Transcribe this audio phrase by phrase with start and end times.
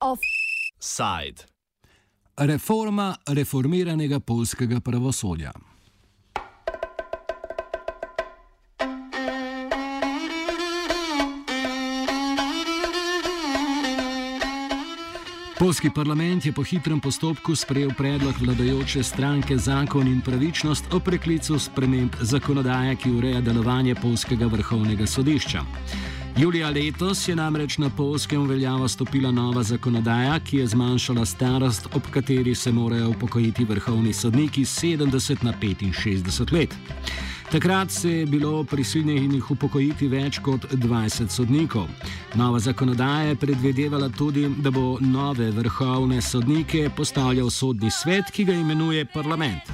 [0.00, 1.42] Offside.
[2.38, 5.52] Reforma reformiranega polskega pravosodja.
[15.58, 21.58] Polski parlament je po hitrem postopku sprejel predlog vladajoče stranke Zakon in pravičnost o preklicu
[21.58, 25.62] sprememb zakonodaje, ki ureja delovanje Polskega vrhovnega sodišča.
[26.36, 32.02] Julija letos je namreč na polskem uveljavo stopila nova zakonodaja, ki je zmanjšala starost, ob
[32.10, 36.74] kateri se morajo upokojiti vrhovni sodniki 70 na 65 let.
[37.54, 41.84] Takrat se je bilo prisiljenih upokojiti več kot 20 sodnikov.
[42.34, 48.56] Nova zakonodaja je predvidevala tudi, da bo nove vrhovne sodnike postavljal sodni svet, ki ga
[48.58, 49.70] imenuje parlament.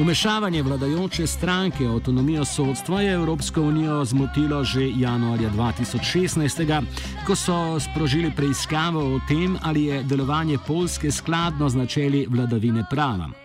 [0.00, 6.82] Umešavanje vladajoče stranke avtonomijo sodstva je Evropsko unijo zmotilo že januarja 2016,
[7.26, 13.41] ko so sprožili preiskavo o tem, ali je delovanje Polske skladno z načeli vladavine prava.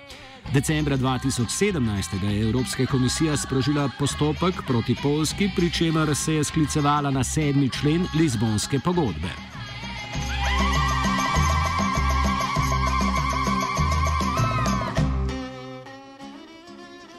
[0.53, 7.23] Decembra 2017 je Evropska komisija sprožila postopek proti Polski, pri čemer se je sklicevala na
[7.23, 9.30] sedmi člen Lizbonske pogodbe.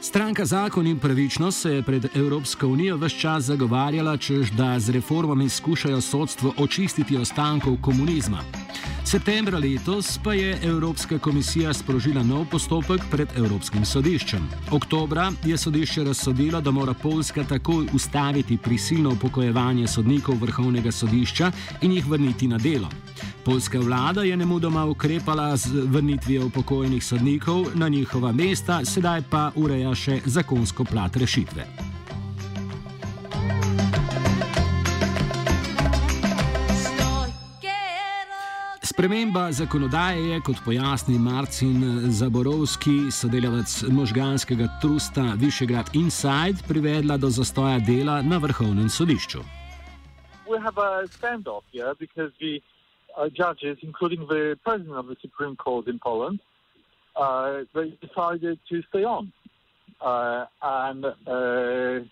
[0.01, 4.89] Stranka Zakon in pravičnost se je pred Evropsko unijo vse čas zagovarjala, čež da z
[4.89, 8.41] reformami skušajo sodstvo očistiti ostankov komunizma.
[9.09, 14.43] Septembra letos pa je Evropska komisija sprožila nov postopek pred Evropskim sodiščem.
[14.71, 21.97] Oktobra je sodišče razsodilo, da mora Poljska takoj ustaviti prisilno upokojevanje sodnikov vrhovnega sodišča in
[21.97, 22.89] jih vrniti na delo.
[23.45, 29.95] Poljska vlada je nemudoma ukrepala z vrnitvijo upokojenih sodnikov na njihova mesta, sedaj pa ureja
[29.95, 31.88] še zakonsko plat rešitve.
[38.99, 41.75] Sprememba zakonodaje je, kot pojasni Marcin
[42.11, 49.39] Zaborovski, sodelavec možganskega trusta Višegrad Inside, privedla do zastoja dela na vrhovnem sodišču.
[50.51, 52.59] We have a standoff here because the
[53.15, 56.39] uh, judges, including the president of the Supreme Court in Poland,
[57.15, 59.31] uh, they decided to stay on.
[60.01, 62.03] Uh, and uh, uh,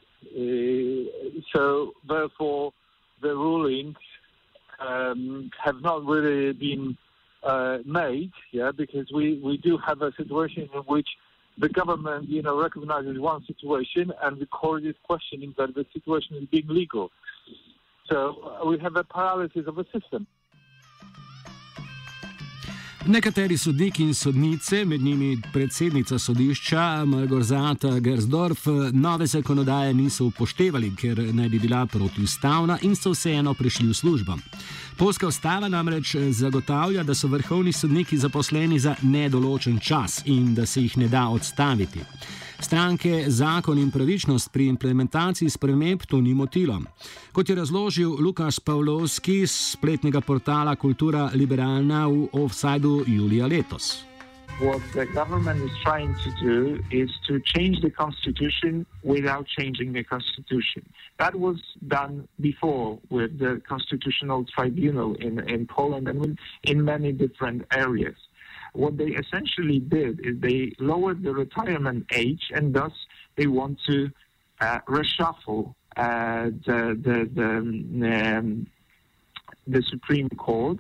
[1.52, 2.72] so, therefore,
[3.22, 4.07] the rulings
[4.80, 6.98] um, have not really been
[7.44, 11.08] uh, made, yeah, because we, we do have a situation in which
[11.58, 16.38] the government, you know, recognizes one situation and the court is questioning that the situation
[16.38, 17.12] is being legal.
[18.10, 20.28] So uh, we have a paralysis of the system.
[23.08, 31.22] Nekateri sodniki in sodnice, med njimi predsednica sodišča Malgorzata Gersdorf, nove zakonodaje niso upoštevali, ker
[31.34, 34.36] naj bi bila protiustavna in so vseeno prišli v službo.
[34.98, 40.82] Polska ustava namreč zagotavlja, da so vrhovni sodniki zaposleni za nedoločen čas in da se
[40.82, 42.04] jih ne da odstaviti.
[42.60, 46.82] Stranke zakon in pravičnost pri implementaciji sprememb to ni motilo.
[47.32, 54.08] Kot je razložil Lukaš Pavlovski z spletnega portala Kultura Liberalna v Offsideu julija letos.
[54.60, 60.04] What the government is trying to do is to change the constitution without changing the
[60.04, 60.82] constitution.
[61.20, 61.58] That was
[61.88, 68.16] done before with the constitutional tribunal in, in Poland and in many different areas.
[68.78, 72.92] What they essentially did is they lowered the retirement age, and thus
[73.36, 74.10] they want to
[74.62, 78.68] uh, reshuffle uh, the the the, um,
[79.66, 80.78] the Supreme Court,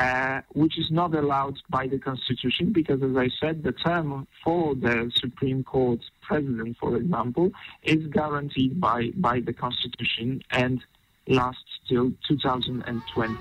[0.00, 4.74] uh, which is not allowed by the Constitution, because as I said, the term for
[4.74, 7.50] the Supreme Court president, for example,
[7.82, 10.82] is guaranteed by by the Constitution and
[11.26, 13.36] lasts till 2020.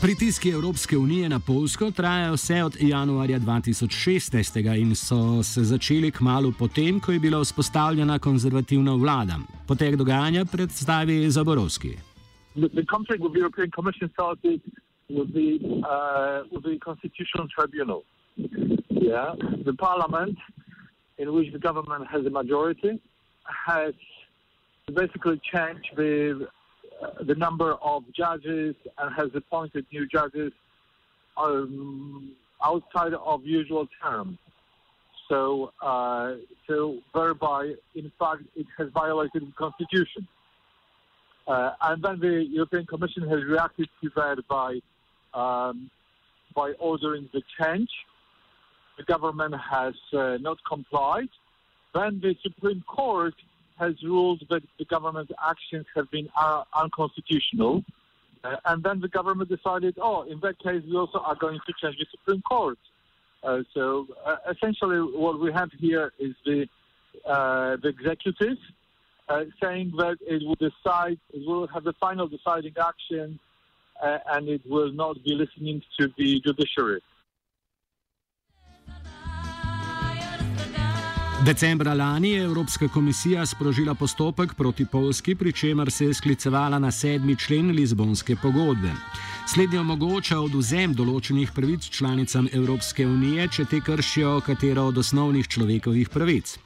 [0.00, 6.20] Pritiski Evropske unije na Polsko trajajo vse od januarja 2016 in so se začeli k
[6.20, 9.36] malu potem, ko je bila vzpostavljena konzervativna vlada.
[9.68, 11.88] Potek dogajanja predstavi Zaborovski.
[12.54, 14.60] The conflict with the European Commission started
[15.16, 15.50] with the,
[15.92, 18.00] uh, with the Constitutional Tribunal.
[18.90, 19.28] Yeah,
[19.64, 20.38] the parliament,
[21.18, 22.92] in which the government has a majority,
[23.66, 23.94] has
[25.00, 26.48] basically changed the
[27.26, 30.52] the number of judges and has appointed new judges
[31.36, 34.38] um, outside of usual terms.
[35.28, 36.34] So, uh,
[36.66, 40.26] so thereby, in fact, it has violated the constitution.
[41.46, 44.80] Uh, and then the European Commission has reacted to that by
[45.34, 45.90] um,
[46.54, 47.88] by ordering the change.
[48.96, 51.28] The government has uh, not complied,
[51.94, 53.34] Then the Supreme Court
[53.78, 57.84] has ruled that the government's actions have been uh, unconstitutional.
[58.44, 61.72] Uh, and then the government decided, oh, in that case, we also are going to
[61.80, 62.78] change the Supreme Court.
[63.42, 66.66] Uh, so uh, essentially, what we have here is the
[67.26, 68.58] uh, the executive
[69.28, 73.38] uh, saying that it will decide, it will have the final deciding action,
[74.02, 77.00] and it will not be listening to the judiciary.
[81.44, 86.90] Decembra lani je Evropska komisija sprožila postopek proti Polski, pri čemer se je sklicevala na
[86.90, 88.90] sedmi člen Lizbonske pogodbe.
[89.46, 96.10] Slednji omogoča oduzem določenih pravic članicam Evropske unije, če te kršijo katero od osnovnih človekovih
[96.10, 96.58] pravic.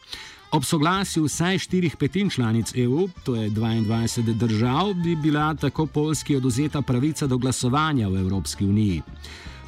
[0.56, 6.36] Ob soglasju vsaj štirih petin članic EU, to je 22 držav, bi bila tako Polski
[6.36, 9.02] oduzeta pravica do glasovanja v Evropski uniji.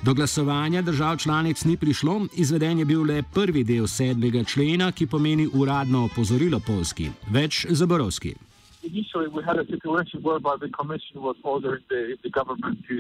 [0.04, 5.06] Do glasovanja držav članic ni prišlo, izveden je bil le prvi del sedmega člena, ki
[5.06, 7.06] pomeni uradno opozorilo Polski.
[7.36, 8.34] Več za Borovski.
[8.82, 12.96] Initially, we had a situation whereby the Commission was ordering the, the government to,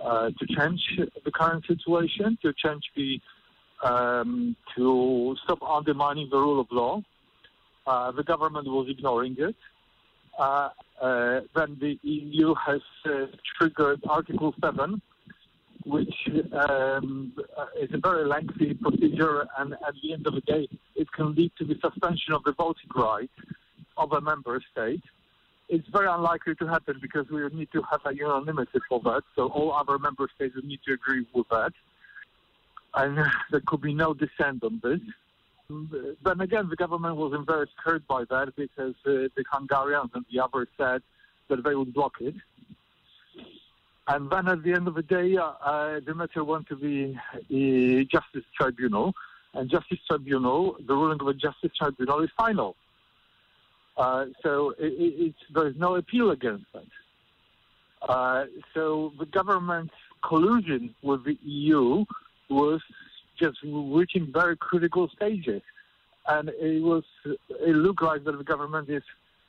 [0.00, 0.82] uh, to change
[1.26, 3.10] the current situation, to change the,
[3.90, 6.94] um, to stop undermining the rule of law.
[7.86, 9.56] Uh, the government was ignoring it.
[10.36, 10.70] Uh,
[11.00, 13.26] uh, then the EU has uh,
[13.56, 15.00] triggered Article 7,
[15.84, 16.14] which
[16.52, 17.32] um,
[17.80, 21.52] is a very lengthy procedure, and at the end of the day, it can lead
[21.58, 23.30] to the suspension of the voting right
[23.96, 25.02] of a member state.
[25.68, 29.22] It's very unlikely to happen because we would need to have a unanimity for that,
[29.36, 31.72] so all other member states would need to agree with that,
[32.94, 33.16] and
[33.50, 35.00] there could be no dissent on this.
[35.68, 40.40] Then again, the government wasn't very scared by that because uh, the Hungarians and the
[40.40, 41.00] others said
[41.48, 42.34] that they would block it.
[44.10, 48.02] And then at the end of the day, uh, the matter went to the uh,
[48.10, 49.14] Justice Tribunal.
[49.54, 52.74] And Justice Tribunal, the ruling of the Justice Tribunal is final.
[53.96, 56.82] Uh, so it, there is no appeal against that.
[58.02, 59.94] Uh, so the government's
[60.26, 62.04] collusion with the EU
[62.48, 62.80] was
[63.38, 65.62] just reaching very critical stages.
[66.26, 69.04] And it was, it looked like that the government is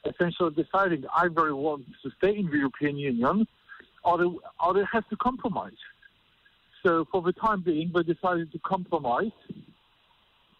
[0.05, 3.47] essentially deciding either it wants to stay in the European Union
[4.03, 4.29] or they,
[4.63, 5.81] or they have to compromise.
[6.83, 9.31] So for the time being, they decided to compromise,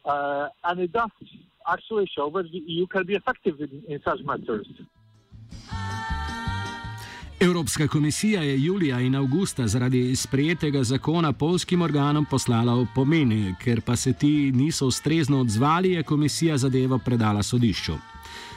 [0.06, 1.10] uh, and it does
[1.68, 4.68] actually show that the EU can be effective in, in such matters.
[7.42, 13.82] Evropska komisija je julija in avgusta zaradi sprejetega zakona polskim organom poslala v pomeni, ker
[13.82, 17.94] pa se ti niso ustrezno odzvali, je komisija zadevo predala sodišču.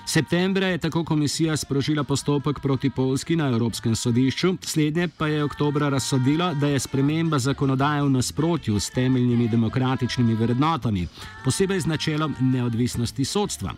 [0.06, 5.88] Septembra je tako komisija sprožila postopek proti Polski na Evropskem sodišču, slednje pa je oktobra
[5.88, 11.06] razsodilo, da je sprememba zakonodaje v nasprotju s temeljnimi demokratičnimi vrednotami,
[11.44, 13.74] posebej z načelom neodvisnosti sodstva.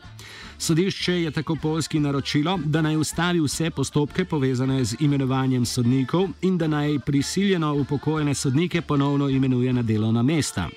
[0.58, 6.58] Sodišče je tako Polski naročilo, da naj ustavi vse postopke povezane z imenovanjem sodnikov in
[6.58, 10.68] da naj prisiljeno upokojene sodnike ponovno imenuje na delovna mesta.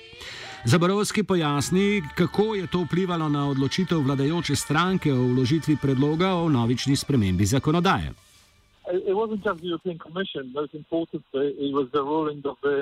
[0.64, 6.96] Zaborovski pojasni, kako je to vplivalo na odločitev vladajoče stranke o vložitvi predloga o novični
[6.96, 8.12] spremembi zakonodaje.
[8.92, 10.52] It wasn't just the European Commission.
[10.52, 12.78] Most importantly, it was the ruling of the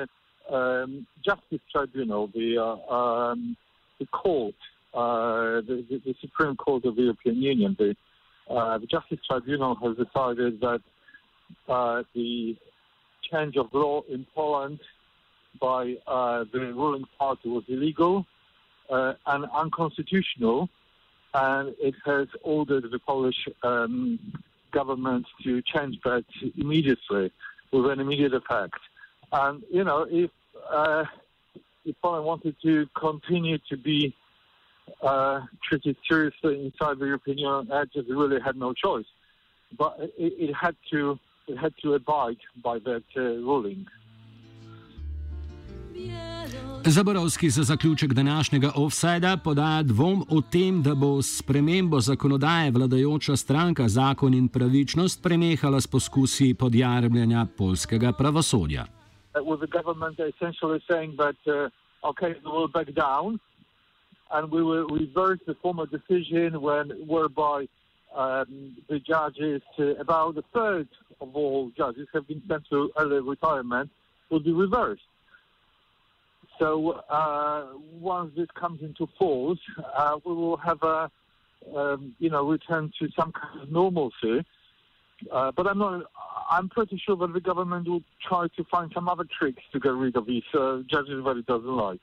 [0.50, 3.56] um, Justice Tribunal, the, uh, um,
[4.00, 4.58] the court,
[4.94, 7.76] uh, the, the, the Supreme Court of the European Union.
[7.78, 7.94] The,
[8.50, 10.82] uh, the Justice Tribunal has decided that
[11.68, 12.56] uh, the
[13.30, 14.80] change of law in Poland
[15.60, 18.26] by uh, the ruling party was illegal
[18.90, 20.68] uh, and unconstitutional,
[21.34, 24.18] and it has ordered the Polish um,
[24.72, 26.24] government to change that
[26.56, 27.30] immediately
[27.72, 28.78] with an immediate effect.
[29.32, 30.30] And you know, if
[30.70, 31.04] uh,
[31.84, 34.14] if Poland wanted to continue to be
[35.02, 39.06] uh, treated seriously inside the European Union, it just really had no choice.
[39.76, 43.86] But it, it had to it had to abide by that uh, ruling.
[46.84, 53.36] Zaborovski za zaključek današnjega offsajda podaja dvom o tem, da bo s spremembo zakonodaje vladajoča
[53.36, 58.84] stranka Zakon in pravičnost prenehala s poskusi podjarmljanja polskega pravosodja.
[64.30, 67.66] And we will reverse the former decision when, whereby
[68.14, 70.88] um, the judges, uh, about a third
[71.20, 73.90] of all judges, have been sent to early retirement,
[74.30, 75.08] will be reversed.
[76.58, 79.60] So uh, once this comes into force,
[79.96, 81.10] uh, we will have a,
[81.76, 84.44] um, you know, return to some kind of normalcy.
[85.32, 86.04] Uh, but I'm not.
[86.50, 89.92] I'm pretty sure that the government will try to find some other tricks to get
[89.92, 92.00] rid of these uh, judges that it doesn't like.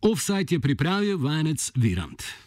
[0.00, 2.45] Offside je pripravil vajenec Virant.